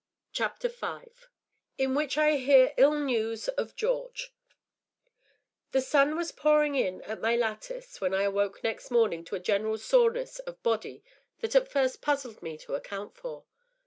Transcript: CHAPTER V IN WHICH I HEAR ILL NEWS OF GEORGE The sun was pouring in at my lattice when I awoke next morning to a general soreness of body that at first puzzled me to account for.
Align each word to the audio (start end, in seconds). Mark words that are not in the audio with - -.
CHAPTER 0.33 0.67
V 0.69 1.11
IN 1.77 1.93
WHICH 1.93 2.17
I 2.17 2.37
HEAR 2.37 2.73
ILL 2.75 2.95
NEWS 3.01 3.49
OF 3.49 3.75
GEORGE 3.75 4.33
The 5.73 5.81
sun 5.81 6.17
was 6.17 6.31
pouring 6.31 6.73
in 6.73 7.03
at 7.03 7.21
my 7.21 7.35
lattice 7.35 8.01
when 8.01 8.11
I 8.11 8.23
awoke 8.23 8.63
next 8.63 8.89
morning 8.89 9.23
to 9.25 9.35
a 9.35 9.39
general 9.39 9.77
soreness 9.77 10.39
of 10.39 10.63
body 10.63 11.03
that 11.41 11.53
at 11.55 11.71
first 11.71 12.01
puzzled 12.01 12.41
me 12.41 12.57
to 12.57 12.73
account 12.73 13.15
for. 13.15 13.45